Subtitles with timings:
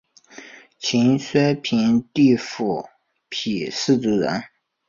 [0.79, 2.87] 秦哀平帝苻
[3.29, 4.45] 丕氐族人。